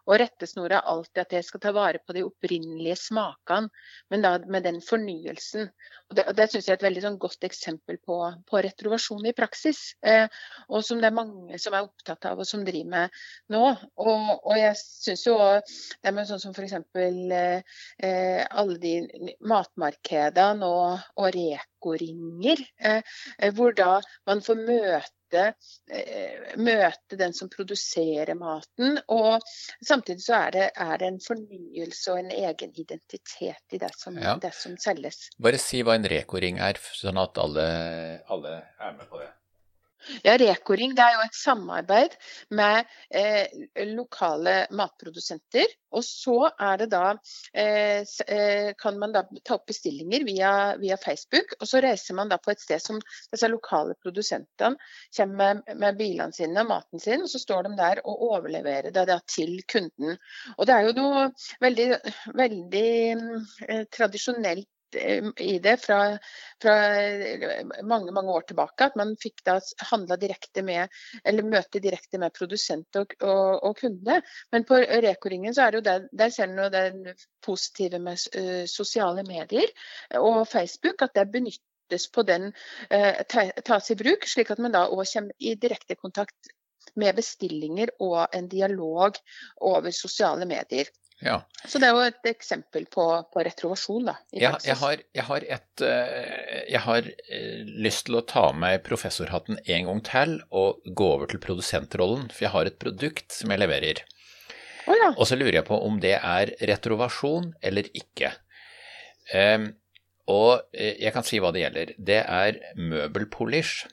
Og 0.08 0.20
rettesnor 0.22 0.72
er 0.72 0.88
alltid 0.88 1.24
at 1.24 1.36
jeg 1.38 1.48
skal 1.48 1.64
ta 1.64 1.74
vare 1.76 2.02
på 2.04 2.16
de 2.16 2.24
opprinnelige 2.28 2.98
smakene, 3.02 3.72
men 4.12 4.24
da 4.24 4.38
med 4.48 4.64
den 4.68 4.80
fornyelsen. 4.84 5.68
Og 6.08 6.16
Det, 6.18 6.26
det 6.38 6.48
syns 6.52 6.70
jeg 6.70 6.76
er 6.76 6.80
et 6.80 6.88
veldig 6.88 7.04
sånn 7.04 7.20
godt 7.20 7.44
eksempel 7.48 8.00
på, 8.00 8.20
på 8.48 8.62
retrovasjon 8.64 9.28
i 9.28 9.36
praksis, 9.36 9.82
eh, 10.08 10.28
og 10.72 10.86
som 10.88 11.02
det 11.04 11.10
er 11.10 11.18
mange 11.18 11.60
som 11.60 11.76
er 11.76 11.88
opptatt 11.88 12.30
av 12.30 12.40
og 12.40 12.48
som 12.48 12.64
driver 12.68 12.94
med 12.94 13.20
nå. 13.54 13.64
Og, 14.00 14.32
og 14.38 14.56
jeg 14.56 14.78
syns 14.80 15.26
jo 15.28 15.36
det 15.36 16.14
med 16.16 16.30
sånn 16.30 16.42
som 16.44 16.56
f.eks. 16.56 16.78
Eh, 16.96 17.60
eh, 18.08 18.42
alle 18.48 18.80
de 18.80 18.96
matmarkedene 19.52 20.68
og, 20.68 21.04
og 21.20 21.30
Reko-ringer, 21.36 22.64
eh, 22.80 23.02
eh, 23.38 23.54
hvor 23.58 23.76
da 23.76 23.98
man 24.30 24.44
får 24.46 24.64
møte 24.64 25.17
møte, 25.28 25.54
eh, 25.90 26.58
møte 26.58 27.18
den 27.18 27.34
som 27.34 27.50
produserer 27.50 28.36
maten. 28.36 29.00
Og 29.08 29.42
samtidig 29.84 30.24
så 30.24 30.36
er 30.48 30.52
det, 30.52 30.72
er 30.76 30.98
det 30.98 31.08
en 31.08 31.20
fornyelse 31.20 32.12
og 32.12 32.20
en 32.20 32.32
egen 32.32 32.72
identitet 32.76 33.64
i 33.72 33.78
det 33.78 33.92
som, 33.96 34.18
ja. 34.18 34.38
det 34.42 34.54
som 34.54 34.78
selges. 34.78 35.30
Bare 35.38 35.58
si 35.58 35.84
hva 35.84 35.96
en 35.96 36.08
rekoring 36.08 36.60
er, 36.60 36.78
sånn 36.78 37.18
at 37.18 37.38
alle, 37.38 38.22
alle 38.28 38.62
er 38.80 38.94
med 38.98 39.08
på 39.10 39.20
det. 39.22 39.32
Ja, 40.24 40.38
Reko-ring 40.40 40.94
er 40.98 41.16
jo 41.16 41.24
et 41.26 41.38
samarbeid 41.38 42.16
med 42.56 42.88
eh, 43.10 43.48
lokale 43.94 44.66
matprodusenter. 44.76 45.68
Og 45.96 46.04
så 46.04 46.50
da 46.92 47.04
eh, 47.54 48.04
eh, 48.28 48.74
kan 48.80 49.00
man 49.00 49.14
da 49.16 49.24
ta 49.44 49.56
opp 49.56 49.68
bestillinger 49.72 50.26
via, 50.28 50.52
via, 50.82 50.98
Facebook. 50.98 51.56
Og 51.62 51.68
så 51.70 51.82
reiser 51.84 52.18
man 52.18 52.30
da 52.32 52.40
på 52.42 52.52
et 52.52 52.64
sted 52.64 52.84
som 52.84 53.00
disse 53.32 53.48
lokale 53.52 53.96
produsentene 54.04 54.76
kommer 55.16 55.62
med, 55.62 55.76
med 55.80 56.00
bilene 56.00 56.36
sine 56.36 56.64
og 56.64 56.72
maten 56.72 57.04
sin. 57.04 57.24
Og 57.24 57.32
så 57.32 57.42
står 57.42 57.68
de 57.68 57.76
der 57.80 58.04
og 58.04 58.24
overleverer 58.32 58.92
det 58.96 59.08
da 59.10 59.20
til 59.28 59.60
kunden. 59.72 60.18
Og 60.58 60.68
det 60.68 60.76
er 60.76 60.88
jo 60.88 60.98
noe 61.00 61.28
veldig, 61.64 61.88
veldig 62.36 62.90
eh, 63.68 63.86
tradisjonelt 63.94 64.68
i 64.96 65.60
det 65.60 65.78
fra, 65.82 66.18
fra, 66.62 66.76
mange 67.84 68.12
mange 68.12 68.32
år 68.32 68.48
tilbake. 68.48 68.86
At 68.86 68.98
man 69.00 69.16
fikk 69.22 69.44
da 69.48 69.58
handla 69.92 70.18
direkte 70.20 70.64
med, 70.64 70.94
eller 71.24 71.48
møte 71.48 71.82
direkte 71.84 72.20
med 72.22 72.36
produsent 72.36 73.00
og, 73.00 73.16
og, 73.22 73.64
og 73.70 73.78
kunde. 73.82 74.22
Men 74.52 74.68
på 74.68 74.80
Reko-ringen 74.80 75.56
så 75.56 75.68
er 75.68 75.72
det 75.72 75.82
jo 75.82 75.88
der, 75.90 76.10
der 76.24 76.34
ser 76.34 76.54
man 76.54 76.72
det 76.74 77.16
positive 77.46 78.00
med 78.00 78.28
uh, 78.38 78.66
sosiale 78.70 79.26
medier 79.28 79.72
og 80.20 80.46
Facebook. 80.48 81.02
At 81.02 81.16
det 81.16 81.30
benyttes 81.34 82.10
på 82.14 82.24
den, 82.28 82.52
tas 82.90 83.92
i 83.92 83.96
bruk, 83.96 84.28
slik 84.28 84.52
at 84.52 84.60
man 84.60 84.76
da 84.76 84.88
òg 84.92 85.06
kommer 85.08 85.36
i 85.40 85.56
direkte 85.56 85.96
kontakt 85.96 86.56
med 86.96 87.16
bestillinger 87.16 87.92
og 88.04 88.28
en 88.36 88.48
dialog 88.52 89.18
over 89.62 89.92
sosiale 89.96 90.48
medier. 90.50 90.90
Ja. 91.24 91.40
Så 91.66 91.80
det 91.82 91.88
er 91.88 91.96
jo 91.98 92.04
et 92.06 92.28
eksempel 92.30 92.86
på, 92.94 93.04
på 93.34 93.46
retrovasjon, 93.46 94.06
da. 94.12 94.18
Ja, 94.38 94.52
jeg, 94.62 94.78
har, 94.78 95.02
jeg, 95.18 95.26
har 95.26 95.46
et, 95.58 95.82
eh, 95.82 96.60
jeg 96.70 96.82
har 96.84 97.08
eh, 97.10 97.64
lyst 97.88 98.06
til 98.10 98.20
å 98.20 98.26
ta 98.30 98.52
med 98.54 98.84
professorhatten 98.86 99.58
en 99.64 99.90
gang 99.90 100.04
til 100.06 100.36
og 100.54 100.86
gå 100.86 101.10
over 101.16 101.32
til 101.32 101.42
produsentrollen, 101.42 102.30
for 102.30 102.46
jeg 102.46 102.54
har 102.54 102.70
et 102.70 102.78
produkt 102.82 103.34
som 103.34 103.54
jeg 103.54 103.64
leverer. 103.64 104.04
Oh, 104.88 104.94
ja. 104.94 105.10
Og 105.16 105.26
så 105.28 105.36
lurer 105.40 105.60
jeg 105.60 105.68
på 105.68 105.82
om 105.84 105.98
det 106.04 106.16
er 106.20 106.54
retrovasjon 106.70 107.52
eller 107.66 107.90
ikke. 107.98 108.32
Um, 109.34 109.72
og 110.32 110.68
eh, 110.72 110.96
jeg 111.02 111.16
kan 111.16 111.26
si 111.26 111.42
hva 111.42 111.52
det 111.56 111.66
gjelder. 111.66 111.94
Det 111.98 112.22
er 112.22 112.62
møbelpolish. 112.78 113.88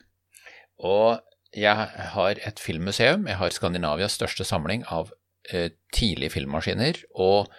Og 0.83 1.19
jeg 1.55 1.89
har 2.13 2.39
et 2.43 2.59
filmmuseum. 2.59 3.27
Jeg 3.31 3.39
har 3.39 3.55
Skandinavias 3.55 4.17
største 4.19 4.45
samling 4.47 4.83
av 4.91 5.13
tidlige 5.95 6.33
filmmaskiner 6.33 7.01
og, 7.21 7.51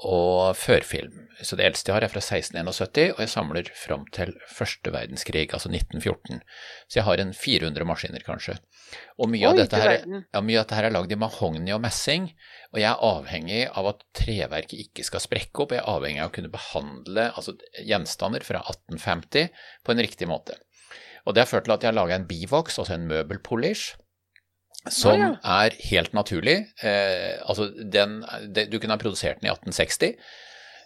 og 0.00 0.56
førfilm. 0.56 1.26
Så 1.44 1.56
det 1.56 1.66
eldste 1.68 1.90
jeg 1.90 1.96
har 1.96 2.06
er 2.06 2.12
fra 2.12 2.22
1671, 2.22 3.14
og 3.14 3.22
jeg 3.24 3.32
samler 3.32 3.70
fram 3.76 4.06
til 4.14 4.32
første 4.48 4.92
verdenskrig, 4.92 5.46
altså 5.56 5.70
1914. 5.72 6.40
Så 6.88 7.00
jeg 7.00 7.06
har 7.06 7.22
en 7.22 7.32
400 7.36 7.86
maskiner, 7.88 8.24
kanskje. 8.24 8.58
Og 9.20 9.30
mye, 9.30 9.44
Oi, 9.44 9.52
av, 9.52 9.60
dette 9.60 9.80
her, 9.80 9.94
ja, 10.02 10.42
mye 10.42 10.58
av 10.58 10.64
dette 10.64 10.78
her 10.78 10.88
er 10.88 10.94
lagd 10.94 11.12
i 11.14 11.20
mahogni 11.20 11.74
og 11.74 11.82
messing, 11.84 12.30
og 12.72 12.80
jeg 12.82 12.88
er 12.90 13.04
avhengig 13.10 13.60
av 13.68 13.90
at 13.92 14.02
treverket 14.16 14.84
ikke 14.86 15.06
skal 15.06 15.24
sprekke 15.24 15.64
opp. 15.64 15.76
Jeg 15.76 15.84
er 15.84 15.92
avhengig 15.92 16.24
av 16.24 16.32
å 16.32 16.34
kunne 16.36 16.52
behandle 16.52 17.30
altså, 17.30 17.56
gjenstander 17.86 18.44
fra 18.46 18.64
1850 18.64 19.48
på 19.86 19.94
en 19.94 20.04
riktig 20.04 20.28
måte. 20.30 20.58
Og 21.28 21.36
det 21.36 21.44
har 21.44 21.50
ført 21.50 21.68
til 21.68 21.76
at 21.76 21.84
jeg 21.84 21.92
har 21.92 21.98
laga 21.98 22.16
en 22.16 22.28
bivoks, 22.28 22.80
altså 22.80 22.96
en 22.96 23.08
møbelpolish, 23.10 23.96
som 24.88 25.12
ah, 25.12 25.18
ja. 25.20 25.32
er 25.66 25.76
helt 25.90 26.14
naturlig. 26.16 26.56
Eh, 26.80 27.36
altså 27.44 27.68
den, 27.68 28.22
det, 28.48 28.70
du 28.72 28.78
kunne 28.78 28.96
ha 28.96 29.02
produsert 29.02 29.42
den 29.42 29.50
i 29.50 29.52
1860. 29.52 30.14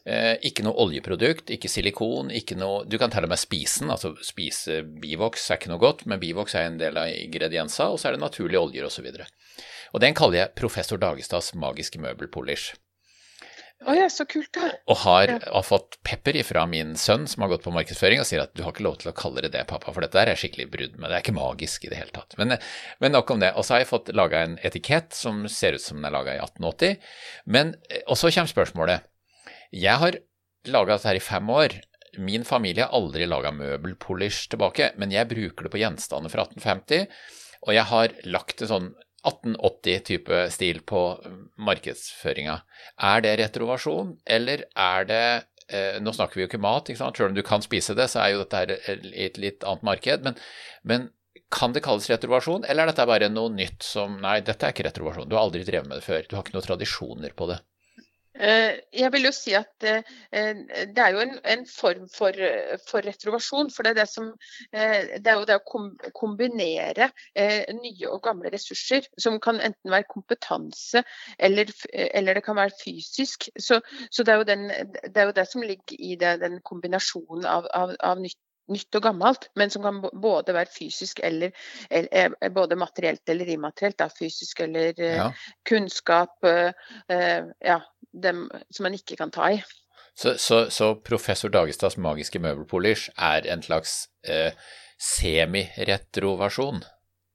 Eh, 0.04 0.34
ikke 0.44 0.66
noe 0.66 0.76
oljeprodukt, 0.84 1.48
ikke 1.54 1.70
silikon, 1.72 2.28
ikke 2.28 2.58
noe 2.60 2.82
Du 2.84 2.98
kan 3.00 3.12
til 3.12 3.24
og 3.24 3.30
med 3.32 3.40
spise 3.40 3.84
den. 3.84 3.92
Altså 3.94 4.12
spise 4.26 4.82
bivoks 4.82 5.46
er 5.48 5.60
ikke 5.60 5.72
noe 5.72 5.82
godt, 5.82 6.04
men 6.10 6.22
bivoks 6.22 6.58
er 6.58 6.68
en 6.68 6.80
del 6.80 6.98
av 7.00 7.12
ingrediensa, 7.12 7.88
og 7.92 8.00
så 8.00 8.10
er 8.10 8.18
det 8.18 8.24
naturlige 8.24 8.60
oljer 8.60 8.90
osv. 8.90 9.08
Og, 9.14 9.22
så 9.22 9.62
og 9.94 10.02
den 10.02 10.16
kaller 10.18 10.40
jeg 10.42 10.56
professor 10.58 10.98
Dagestads 10.98 11.54
magiske 11.54 12.02
møbelpolish. 12.02 12.74
Oh, 13.84 13.92
ja, 13.92 14.06
så 14.08 14.24
kult 14.24 14.48
da. 14.54 14.70
Og 14.88 14.96
har, 15.02 15.30
har 15.44 15.64
fått 15.66 15.98
pepper 16.06 16.38
fra 16.46 16.62
min 16.70 16.94
sønn 16.96 17.26
som 17.28 17.42
har 17.44 17.50
gått 17.52 17.64
på 17.66 17.72
markedsføring 17.74 18.22
og 18.22 18.28
sier 18.28 18.44
at 18.44 18.54
du 18.56 18.62
har 18.64 18.72
ikke 18.72 18.86
lov 18.86 19.00
til 19.02 19.10
å 19.10 19.16
kalle 19.18 19.42
det 19.44 19.50
det, 19.52 19.64
pappa, 19.68 19.92
for 19.92 20.04
dette 20.04 20.22
er 20.22 20.38
skikkelig 20.40 20.68
brudd 20.72 20.94
med 20.96 21.10
det. 21.10 21.18
er 21.18 21.24
ikke 21.24 21.36
magisk 21.36 21.84
i 21.84 21.90
det 21.92 21.98
hele 22.00 22.14
tatt. 22.14 22.36
Men, 22.40 22.56
men 23.04 23.12
nok 23.12 23.34
om 23.34 23.42
det. 23.42 23.50
Og 23.58 23.66
så 23.66 23.74
har 23.74 23.82
jeg 23.82 23.90
fått 23.90 24.12
laga 24.16 24.44
en 24.46 24.56
etikett 24.64 25.12
som 25.16 25.42
ser 25.52 25.76
ut 25.76 25.84
som 25.84 25.98
den 25.98 26.08
er 26.08 26.14
laga 26.16 26.36
i 26.36 26.40
1880. 26.40 26.96
Men, 27.44 27.74
og 28.06 28.16
så 28.20 28.32
kommer 28.32 28.54
spørsmålet. 28.54 29.10
Jeg 29.74 30.00
har 30.00 30.20
laga 30.70 30.94
dette 30.94 31.10
her 31.10 31.20
i 31.20 31.26
fem 31.28 31.52
år. 31.52 31.76
Min 32.24 32.46
familie 32.48 32.86
har 32.86 32.96
aldri 32.96 33.26
laga 33.28 33.52
møbelpolish 33.52 34.46
tilbake, 34.52 34.92
men 35.02 35.12
jeg 35.12 35.28
bruker 35.28 35.66
det 35.66 35.74
på 35.74 35.82
gjenstander 35.82 36.32
fra 36.32 36.46
1850. 36.46 37.10
Og 37.66 37.74
jeg 37.74 37.90
har 37.90 38.16
lagt 38.28 38.62
en 38.62 38.70
sånn 38.70 38.92
1880-type 39.24 40.44
stil 40.52 40.80
på 40.86 41.02
markedsføringa. 41.64 42.60
Er 43.10 43.24
det 43.24 43.34
retrovasjon, 43.40 44.14
eller 44.26 44.66
er 44.70 45.08
det 45.08 45.24
eh, 45.72 46.00
Nå 46.02 46.12
snakker 46.12 46.38
vi 46.38 46.44
jo 46.44 46.50
ikke 46.50 46.62
mat, 46.62 46.88
ikke 46.88 47.00
sant? 47.00 47.18
selv 47.18 47.32
om 47.32 47.36
du 47.36 47.44
kan 47.46 47.64
spise 47.64 47.96
det, 47.96 48.10
så 48.12 48.24
er 48.24 48.34
jo 48.34 48.44
dette 48.44 48.78
et 48.88 49.40
litt 49.40 49.64
annet 49.64 49.86
marked. 49.86 50.26
Men, 50.26 50.40
men, 50.84 51.12
kan 51.54 51.74
det 51.74 51.84
kalles 51.84 52.08
retrovasjon, 52.10 52.64
eller 52.66 52.82
er 52.82 52.90
dette 52.90 53.04
bare 53.06 53.28
noe 53.30 53.52
nytt 53.52 53.84
som 53.86 54.16
Nei, 54.22 54.40
dette 54.42 54.66
er 54.66 54.74
ikke 54.74 54.88
retrovasjon, 54.88 55.28
du 55.30 55.36
har 55.36 55.44
aldri 55.44 55.62
drevet 55.66 55.86
med 55.86 56.00
det 56.00 56.06
før. 56.06 56.24
Du 56.26 56.34
har 56.34 56.42
ikke 56.42 56.56
noen 56.56 56.66
tradisjoner 56.66 57.36
på 57.36 57.46
det. 57.52 57.60
Eh, 58.34 58.80
jeg 58.92 59.12
vil 59.14 59.28
jo 59.28 59.30
si 59.34 59.52
at 59.54 59.84
eh, 59.86 60.02
det 60.90 61.02
er 61.02 61.12
jo 61.14 61.20
en, 61.22 61.36
en 61.46 61.60
form 61.70 62.08
for, 62.10 62.34
for, 62.88 63.04
retroversjon. 63.06 63.70
For 63.70 63.86
det 63.86 63.92
er, 63.94 64.00
det, 64.00 64.08
som, 64.10 64.32
eh, 64.74 65.14
det 65.22 65.30
er 65.30 65.38
jo 65.38 65.46
det 65.48 65.58
å 65.60 66.10
kombinere 66.18 67.10
nye 67.78 68.10
og 68.10 68.22
gamle 68.26 68.50
ressurser, 68.54 69.06
som 69.18 69.38
kan 69.42 69.60
enten 69.62 69.92
være 69.94 70.10
kompetanse 70.10 71.04
eller, 71.38 71.70
eller 71.92 72.38
det 72.38 72.44
kan 72.46 72.58
være 72.58 72.74
fysisk. 72.80 73.48
Så, 73.58 73.80
så 74.10 74.26
det, 74.26 74.34
er 74.34 74.48
den, 74.50 74.66
det, 75.04 75.14
er 75.14 75.30
jo 75.30 75.36
det, 75.38 75.46
som 75.50 75.62
ligger 75.62 75.98
i 75.98 76.16
den 76.18 76.58
kombinasjonen 76.66 77.46
av, 77.46 77.70
av, 77.74 77.94
av 78.02 78.22
nytt 78.22 78.40
nytt 78.72 78.96
og 78.96 79.04
gammelt, 79.04 79.48
men 79.58 79.70
som 79.70 79.84
kan 79.84 80.00
både 80.00 80.54
være 80.56 80.72
fysisk 80.72 81.20
eller, 81.22 81.52
eller 81.90 82.54
både 82.54 82.78
materielt 82.80 83.28
eller 83.28 83.50
immaterielt. 83.52 83.98
Da, 83.98 84.08
fysisk 84.08 84.60
eller 84.64 85.00
ja. 85.00 85.30
kunnskap. 85.68 86.38
Ja, 87.10 87.80
dem 88.12 88.46
som 88.70 88.86
man 88.86 88.96
ikke 88.96 89.18
kan 89.20 89.32
ta 89.34 89.50
i. 89.52 89.62
Så, 90.14 90.36
så, 90.38 90.70
så 90.70 90.94
professor 90.94 91.50
Dagestads 91.50 91.96
magiske 91.98 92.38
møbelpolish 92.38 93.10
er 93.18 93.46
en 93.50 93.62
slags 93.62 94.04
eh, 94.28 94.52
semiretroversjon? 95.00 96.84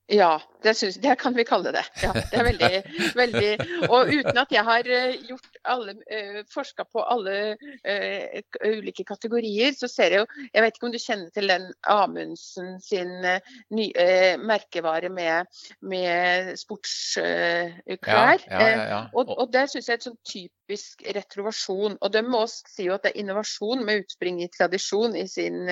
Ja, 0.09 0.39
det, 0.63 0.73
synes, 0.75 0.95
det, 0.95 1.15
kan 1.19 1.35
vi 1.35 1.43
kalle 1.47 1.71
det. 1.71 1.83
Ja, 2.03 2.11
det 2.13 2.39
er 2.39 2.45
veldig, 2.47 2.79
veldig 3.15 3.51
Og 3.89 4.11
uten 4.11 4.39
at 4.41 4.51
jeg 4.51 4.63
har 4.67 4.89
eh, 4.91 5.15
gjort 5.29 5.59
alle, 5.69 5.95
uh, 6.11 6.39
forska 6.51 6.85
på 6.91 7.03
alle 7.03 7.35
uh, 7.55 8.41
ulike 8.67 9.05
kategorier, 9.07 9.73
så 9.77 9.87
ser 9.87 10.15
jeg 10.15 10.23
jo 10.23 10.45
Jeg 10.53 10.63
vet 10.63 10.77
ikke 10.77 10.87
om 10.89 10.93
du 10.93 10.99
kjenner 11.01 11.29
til 11.35 11.51
den 11.51 11.69
Amundsen 11.87 12.75
sin 12.83 13.11
uh, 13.23 13.39
ny, 13.75 13.89
merkevare 14.43 15.09
med, 15.13 15.47
med 15.81 16.53
sportsklær. 16.59 17.95
Ja, 17.99 18.35
ja, 18.49 18.69
ja, 18.69 19.01
og, 19.13 19.31
og 19.37 19.51
det 19.53 19.67
syns 19.71 19.89
jeg 19.89 19.95
er 19.95 20.01
et 20.01 20.07
sånn 20.07 20.19
typisk 20.27 21.03
retrovasjon. 21.15 21.97
Og 22.01 22.13
de 22.13 22.23
må 22.25 22.43
si 22.49 22.87
jo 22.87 22.95
at 22.95 23.05
det 23.05 23.13
er 23.13 23.23
innovasjon 23.23 23.83
med 23.85 24.03
utspring 24.03 24.41
i 24.43 24.49
tradisjon 24.53 25.15
i 25.17 25.25
sin 25.29 25.69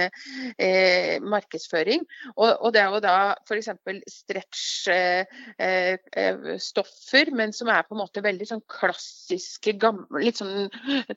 markedsføring. 1.27 2.06
Og, 2.36 2.50
og, 2.50 2.70
det 2.75 2.84
er 2.84 2.96
jo 2.96 3.03
da 3.03 3.17
f.eks. 3.48 3.72
stretch-stoffer, 4.77 7.25
men 7.36 7.53
som 7.55 7.67
er 7.74 7.84
på 7.88 7.93
en 7.96 8.03
måte 8.03 8.25
veldig 8.25 8.48
sånn 8.50 8.65
klassiske 8.72 9.72
gamle, 9.81 10.24
litt 10.24 10.38
sånn 10.41 10.57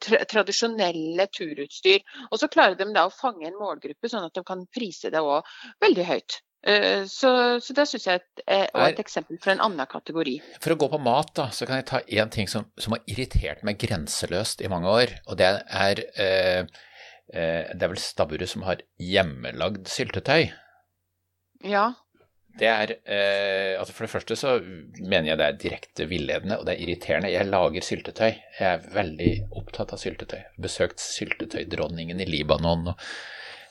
tra 0.01 0.19
tradisjonelle 0.31 1.25
turutstyr. 1.35 2.01
Og 2.31 2.37
så 2.43 2.47
klarer 2.53 2.77
de 2.79 2.87
da 2.97 3.03
å 3.09 3.15
fange 3.15 3.45
en 3.49 3.61
målgruppe, 3.61 4.07
sånn 4.11 4.29
at 4.29 4.37
de 4.37 4.43
kan 4.47 4.61
prise 4.75 5.07
det 5.13 5.23
òg 5.25 5.41
veldig 5.85 6.07
høyt. 6.15 6.33
Eh, 6.63 7.07
så, 7.09 7.31
så 7.61 7.75
det 7.77 7.87
syns 7.89 8.07
jeg 8.07 8.21
er 8.21 8.67
et, 8.67 8.75
et 8.77 9.01
eksempel 9.01 9.39
fra 9.41 9.55
en 9.55 9.63
annen 9.65 9.89
kategori. 9.89 10.37
For 10.61 10.75
å 10.75 10.79
gå 10.81 10.91
på 10.93 11.01
mat, 11.01 11.33
da, 11.39 11.49
så 11.57 11.69
kan 11.69 11.81
jeg 11.81 11.89
ta 11.89 12.03
én 12.05 12.33
ting 12.33 12.51
som, 12.53 12.67
som, 12.77 12.97
har 12.97 13.05
irritert 13.09 13.65
meg 13.67 13.81
grenseløst 13.81 14.61
i 14.61 14.69
mange 14.73 14.93
år. 14.93 15.15
Og 15.31 15.41
det 15.41 15.49
er 15.49 16.05
eh, 16.21 16.69
eh, 17.33 17.73
Det 17.73 17.81
er 17.81 17.95
vel 17.95 18.03
stabburet 18.03 18.53
som 18.53 18.67
har 18.69 18.85
hjemmelagd 19.01 19.89
syltetøy. 19.89 20.51
Ja. 21.65 21.87
Det 22.59 22.67
er 22.67 22.91
eh, 23.07 23.79
altså 23.79 23.95
For 23.95 24.05
det 24.05 24.13
første 24.13 24.37
så 24.37 24.57
mener 24.99 25.31
jeg 25.31 25.39
det 25.41 25.47
er 25.47 25.61
direkte 25.63 26.07
villedende, 26.11 26.59
og 26.59 26.67
det 26.67 26.75
er 26.75 26.83
irriterende. 26.85 27.33
Jeg 27.33 27.49
lager 27.49 27.87
syltetøy. 27.87 28.33
Jeg 28.59 28.67
er 28.71 28.89
veldig 28.95 29.35
opptatt 29.61 29.95
av 29.95 30.03
syltetøy. 30.03 30.41
Besøkt 30.61 31.01
syltetøydronningen 31.05 32.21
i 32.21 32.29
Libanon. 32.29 32.91
og 32.95 33.07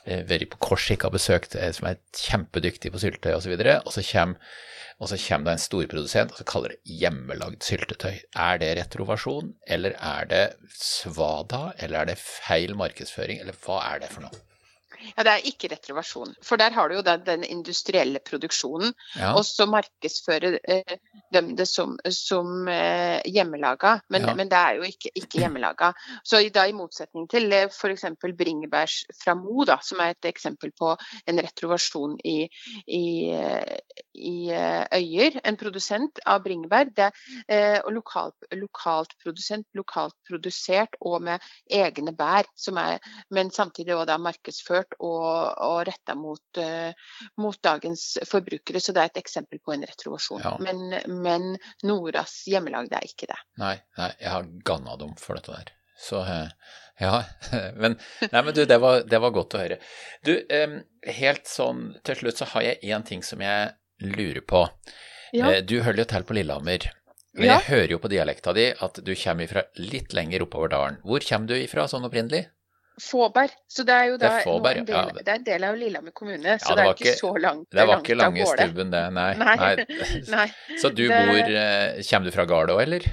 Eh, 0.08 0.22
vært 0.24 0.48
på 0.54 0.60
Korsika 0.64 1.10
besøkt, 1.12 1.54
eh, 1.54 1.72
som 1.76 1.90
er 1.90 2.00
kjempedyktig 2.16 2.92
på 2.92 3.00
syltetøy 3.02 3.34
osv. 3.36 3.52
Og, 3.52 3.92
så 3.92 4.02
og 5.00 5.08
så 5.08 5.18
kommer 5.20 5.50
det 5.50 5.56
en 5.56 5.64
storprodusent 5.64 6.32
og 6.32 6.40
så 6.40 6.46
kaller 6.48 6.74
det 6.74 6.96
hjemmelagd 7.02 7.64
syltetøy. 7.64 8.22
Er 8.36 8.60
det 8.62 8.70
retrovasjon, 8.78 9.54
eller 9.66 9.96
er 9.96 10.30
det 10.30 10.44
svada, 10.72 11.72
eller 11.78 12.00
er 12.00 12.12
det 12.12 12.20
feil 12.20 12.74
markedsføring, 12.76 13.40
eller 13.40 13.56
hva 13.64 13.82
er 13.92 14.04
det 14.04 14.12
for 14.12 14.24
noe? 14.24 14.49
Ja, 15.16 15.24
Det 15.24 15.32
er 15.32 15.48
ikke 15.48 15.70
retrovasjon, 15.72 16.34
For 16.42 16.60
der 16.60 16.70
har 16.70 16.88
du 16.88 16.96
jo 16.96 17.02
den, 17.06 17.24
den 17.26 17.44
industrielle 17.44 18.20
produksjonen. 18.20 18.92
Ja. 19.16 19.34
Og 19.34 19.44
så 19.44 19.66
markedsfører 19.70 20.58
eh, 20.68 20.96
de 21.32 21.42
det 21.56 21.66
som, 21.68 21.96
som 22.10 22.68
eh, 22.68 23.20
hjemmelaga. 23.24 24.00
Men, 24.08 24.28
ja. 24.28 24.34
men, 24.34 24.50
det 24.50 24.58
er 24.58 24.78
jo 24.80 24.88
ikke, 24.88 25.12
ikke 25.14 25.42
hjemmelaga. 25.44 25.92
Så 26.24 26.42
da 26.54 26.66
i 26.66 26.76
motsetning 26.76 27.28
til 27.30 27.52
eh, 27.52 27.68
f.eks. 27.70 28.06
bringebærs 28.20 29.04
fra 29.22 29.34
Mo, 29.38 29.64
da, 29.68 29.78
som 29.84 30.00
er 30.00 30.14
et 30.14 30.30
eksempel 30.30 30.72
på 30.76 30.94
en 31.26 31.42
retroversjon 31.42 32.18
i, 32.24 32.38
i, 32.86 33.04
eh, 33.34 33.78
i 34.20 34.50
eh, 34.54 34.84
Øyer. 34.96 35.38
En 35.44 35.58
produsent 35.60 36.20
av 36.28 36.42
bringebær. 36.44 36.90
Det, 36.96 37.10
er 37.50 37.80
lokalt, 37.92 38.36
lokalt 38.56 39.16
produsent, 39.22 39.66
lokalt 39.76 40.16
produsert 40.28 40.96
og 41.00 41.20
med 41.26 41.50
egne 41.70 42.14
bær. 42.16 42.48
Er, 42.70 43.00
men 43.34 43.50
samtidig 43.54 43.96
også 43.96 44.18
markedsført 44.22 44.96
og, 44.98 45.24
og 45.64 45.80
retta 45.88 46.14
mot, 46.18 46.60
uh, 46.60 47.18
mot, 47.40 47.58
dagens 47.64 48.18
forbrukere. 48.28 48.80
Så 48.80 48.94
det 48.96 49.02
er 49.02 49.12
et 49.12 49.20
eksempel 49.22 49.60
på 49.64 49.74
en 49.74 49.84
retroversjon. 49.88 50.44
Ja. 50.44 50.54
Men, 50.62 50.96
men 51.24 51.50
Noras 51.86 52.40
hjemmelagde 52.50 52.98
er 52.98 53.08
ikke 53.08 53.30
det. 53.30 53.40
Nei, 53.60 53.76
nei 53.98 54.12
jeg 54.20 54.32
har 54.32 54.48
ganna 54.66 54.96
dem 55.00 55.16
for 55.20 55.38
dette 55.38 55.56
der. 55.56 55.74
Så 56.00 56.22
eh, 56.24 56.48
ja. 57.00 57.24
Men, 57.76 57.98
nei, 58.32 58.42
men 58.42 58.54
du, 58.54 58.64
det 58.64 58.78
var, 58.80 59.02
det 59.08 59.18
var, 59.20 59.32
godt 59.36 59.56
å 59.56 59.60
høre. 59.62 59.76
Du, 60.24 60.32
helt 61.08 61.48
sånn 61.48 61.90
til 62.04 62.18
slutt 62.20 62.40
så 62.40 62.48
har 62.54 62.64
jeg 62.66 62.92
én 62.92 63.04
ting 63.08 63.24
som 63.24 63.40
jeg 63.44 63.70
lurer 64.00 64.40
på. 64.40 64.64
Ja. 65.32 65.52
Eh, 65.52 65.62
du 65.62 65.80
holder 65.84 66.04
jo 66.04 66.10
til 66.12 66.26
på 66.26 66.36
Lillehammer. 66.38 66.90
Men 67.38 67.46
ja. 67.46 67.58
jeg 67.60 67.68
hører 67.70 67.92
jo 67.94 68.00
på 68.02 68.10
dialekta 68.10 68.54
di 68.56 68.70
at 68.74 68.96
du 69.06 69.12
kommer 69.14 69.46
ifra 69.46 69.62
litt 69.78 70.14
lenger 70.16 70.42
oppover 70.46 70.72
dalen. 70.72 70.98
Hvor 71.06 71.22
kommer 71.26 71.52
du 71.52 71.54
ifra 71.60 71.86
sånn 71.90 72.08
opprinnelig? 72.08 72.48
Fåberg. 73.00 73.54
Så 73.70 73.84
det 73.86 73.94
er 73.94 74.08
jo 74.10 74.16
da, 74.18 74.26
det 74.26 74.30
er, 74.40 74.44
Fåberg, 74.44 74.82
del, 74.88 74.96
ja. 74.96 75.22
det 75.24 75.30
er 75.30 75.38
en 75.38 75.46
del 75.46 75.66
av 75.70 75.78
Lillehammer 75.78 76.14
kommune, 76.16 76.56
så 76.60 76.72
ja, 76.72 76.76
det, 76.76 76.82
det 76.82 76.90
er 76.90 76.98
ikke 76.98 77.14
så 77.20 77.30
langt 77.40 77.70
Det 77.72 77.86
var 77.88 78.02
ikke 78.02 78.16
lange 78.18 78.48
stubben, 78.50 78.90
det. 78.92 79.02
Nei. 79.16 79.30
nei. 79.40 80.00
nei. 80.34 80.46
Så 80.82 80.90
du 80.92 81.06
bor 81.08 81.38
eh, 81.38 82.02
Kommer 82.10 82.28
du 82.28 82.34
fra 82.34 82.46
Gard 82.50 82.74
òg, 82.74 82.82
eller? 82.84 83.06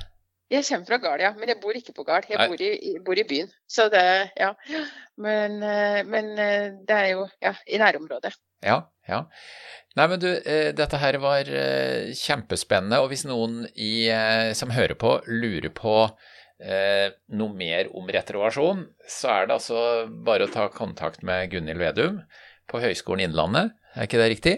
Jeg 0.52 0.64
kommer 0.64 0.90
fra 0.90 1.00
Gard, 1.04 1.24
ja. 1.24 1.32
Men 1.38 1.54
jeg 1.54 1.60
bor 1.64 1.78
ikke 1.78 1.94
på 1.96 2.06
Gard. 2.08 2.28
Jeg 2.32 2.50
bor 2.50 2.62
i, 2.64 2.98
bor 3.04 3.20
i, 3.20 3.26
byen. 3.28 3.50
Så 3.68 3.88
det, 3.92 4.04
ja. 4.40 4.54
Men, 5.20 5.58
eh, 5.64 6.02
men, 6.08 6.36
det 6.88 7.00
er 7.00 7.10
jo 7.14 7.26
ja, 7.44 7.52
i 7.68 7.80
nærområdet. 7.82 8.32
Ja, 8.64 8.82
ja. 9.08 9.26
Nei, 9.98 10.06
men 10.12 10.22
du, 10.22 10.30
dette 10.78 11.00
her 11.02 11.18
var 11.24 11.48
kjempespennende. 12.14 13.00
Og 13.02 13.10
hvis 13.10 13.26
noen 13.26 13.64
i, 13.74 14.06
som 14.58 14.70
hører 14.76 14.94
på, 15.00 15.16
lurer 15.26 15.72
på 15.74 15.96
eh, 16.62 17.10
noe 17.34 17.56
mer 17.58 17.90
om 17.98 18.10
retroversjon, 18.14 18.86
så 19.10 19.34
er 19.34 19.48
det 19.48 19.58
altså 19.58 19.82
bare 20.28 20.48
å 20.48 20.54
ta 20.54 20.68
kontakt 20.74 21.26
med 21.26 21.50
Gunhild 21.54 21.82
Vedum 21.82 22.22
på 22.70 22.82
Høgskolen 22.84 23.28
Innlandet. 23.28 23.74
Er 23.96 24.10
ikke 24.10 24.22
det 24.22 24.32
riktig? 24.36 24.56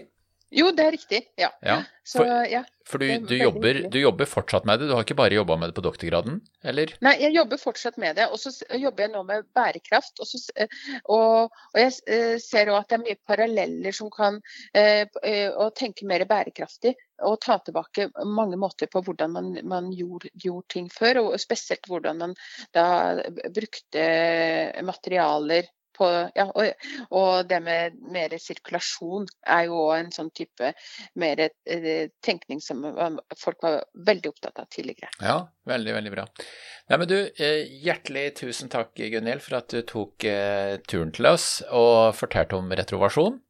Jo, 0.50 0.70
det 0.74 0.84
er 0.84 0.94
riktig. 0.96 1.20
Ja. 1.38 1.50
ja. 1.62 1.80
For, 2.10 2.26
så, 2.26 2.38
ja, 2.50 2.64
for 2.90 2.98
du, 2.98 3.06
du, 3.22 3.36
jobber, 3.38 3.76
du, 3.92 3.98
jobber, 4.00 4.26
fortsatt 4.26 4.64
med 4.66 4.80
det? 4.80 4.88
Du 4.90 4.96
har 4.96 5.04
ikke 5.04 5.14
bare 5.18 5.36
jobba 5.36 5.54
med 5.60 5.70
det 5.70 5.76
på 5.76 5.84
doktorgraden, 5.84 6.40
eller? 6.66 6.90
Nei, 7.06 7.12
jeg 7.22 7.36
jobber 7.36 7.60
fortsatt 7.62 8.00
med 8.02 8.18
det. 8.18 8.26
Og 8.34 8.40
så 8.42 8.50
jobber 8.74 9.06
jeg 9.06 9.12
nå 9.12 9.22
med 9.28 9.46
bærekraft. 9.54 10.18
Og, 10.18 10.26
så, 10.26 10.66
og, 11.04 11.54
og 11.70 11.78
jeg 11.78 11.94
eh, 12.10 12.34
ser 12.42 12.72
òg 12.72 12.80
at 12.80 12.90
det 12.90 12.98
er 12.98 13.04
mye 13.04 13.20
paralleller 13.30 13.94
som 13.94 14.10
kan 14.14 14.40
eh, 14.74 15.06
eh, 15.22 15.46
å 15.54 15.70
tenke 15.76 16.08
mer 16.10 16.26
bærekraftig. 16.30 16.96
Og 17.30 17.38
ta 17.44 17.60
tilbake 17.62 18.08
mange 18.26 18.58
måter 18.58 18.90
på 18.90 19.04
hvordan 19.06 19.36
man, 19.36 19.52
man 19.70 19.92
gjorde, 19.94 20.32
gjorde, 20.34 20.66
ting 20.74 20.90
før. 20.90 21.22
Og 21.28 21.38
spesielt 21.42 21.86
hvordan 21.86 22.24
man 22.24 22.38
da 22.74 22.86
brukte 23.54 24.08
materialer 24.82 25.70
på, 25.96 26.08
ja, 26.36 26.46
og, 26.48 26.86
og, 27.10 27.48
det 27.50 27.60
med 27.64 27.98
mer 28.12 28.34
sirkulasjon 28.40 29.28
er 29.46 29.66
jo 29.68 29.86
en 29.94 30.10
sånn 30.14 30.30
type 30.36 30.72
mer 31.20 31.44
eh, 31.46 32.08
tenkning 32.24 32.62
som 32.64 32.84
folk 33.38 33.60
var 33.64 33.82
veldig 34.08 34.32
opptatt 34.32 34.62
av 34.62 34.70
tidligere. 34.72 35.10
Ja, 35.20 35.38
veldig, 35.68 35.94
veldig 35.98 36.14
bra. 36.14 36.26
Nei, 36.90 36.98
men 36.98 37.10
du, 37.10 37.18
eh, 37.38 37.62
hjertelig 37.84 38.26
tusen 38.40 38.72
takk, 38.72 38.96
Gunhild, 38.98 39.44
for 39.44 39.60
at 39.60 39.70
du 39.74 39.84
tok 39.86 40.26
eh, 40.28 40.78
turen 40.90 41.14
til 41.16 41.30
oss 41.30 41.52
og 41.68 42.16
fortalte 42.18 42.58
om 42.58 42.72
retrovasjon. 42.74 43.40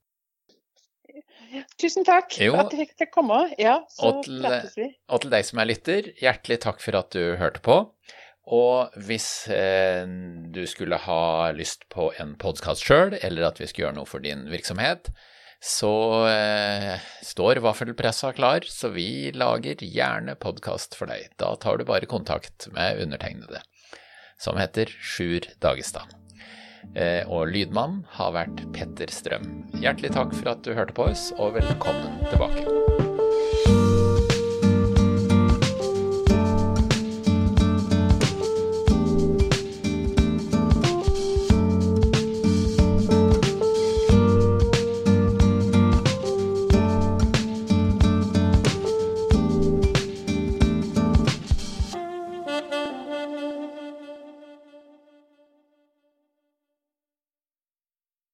Tusen 1.80 2.06
takk 2.06 2.36
jo. 2.38 2.52
for 2.54 2.68
at 2.68 2.74
jeg 2.76 2.90
fikk 2.92 3.10
komme. 3.14 3.40
Ja, 3.58 3.80
så 3.90 4.10
og 4.10 4.24
til, 4.26 4.38
prates 4.44 4.76
vi. 4.78 4.90
Og 5.10 5.24
til 5.24 5.32
deg 5.32 5.46
som 5.48 5.62
er 5.62 5.70
lytter, 5.70 6.10
hjertelig 6.20 6.60
takk 6.62 6.82
for 6.84 6.98
at 7.00 7.16
du 7.16 7.34
hørte 7.40 7.62
på. 7.64 7.80
Og 8.50 9.02
hvis 9.06 9.46
eh, 9.54 10.02
du 10.50 10.64
skulle 10.66 10.98
ha 10.98 11.50
lyst 11.54 11.86
på 11.92 12.10
en 12.18 12.34
podkast 12.40 12.82
sjøl, 12.86 13.14
eller 13.22 13.46
at 13.46 13.60
vi 13.62 13.68
skulle 13.70 13.88
gjøre 13.88 13.98
noe 14.00 14.10
for 14.10 14.24
din 14.24 14.48
virksomhet, 14.50 15.12
så 15.62 15.92
eh, 16.26 16.96
står 17.22 17.60
Vaffelpressa 17.62 18.32
klar, 18.34 18.66
så 18.66 18.90
vi 18.94 19.30
lager 19.36 19.84
gjerne 19.84 20.34
podkast 20.40 20.96
for 20.98 21.12
deg. 21.12 21.28
Da 21.38 21.52
tar 21.62 21.78
du 21.78 21.86
bare 21.86 22.10
kontakt 22.10 22.66
med 22.74 23.02
undertegnede, 23.04 23.62
som 24.40 24.58
heter 24.58 24.90
Sjur 24.98 25.46
Dagestad. 25.62 26.16
Eh, 26.96 27.22
og 27.28 27.52
lydmann 27.52 28.00
har 28.16 28.34
vært 28.34 28.64
Petter 28.74 29.12
Strøm. 29.14 29.46
Hjertelig 29.78 30.16
takk 30.16 30.34
for 30.34 30.56
at 30.56 30.64
du 30.66 30.74
hørte 30.74 30.96
på 30.96 31.06
oss, 31.12 31.28
og 31.38 31.54
velkommen 31.60 32.18
tilbake. 32.32 32.99